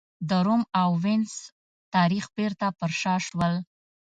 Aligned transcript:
د 0.29 0.31
روم 0.45 0.63
او 0.81 0.89
وینز 1.03 1.33
تاریخ 1.95 2.25
بېرته 2.37 2.67
پر 2.77 2.91
شا 3.01 3.15
شول. 3.25 3.53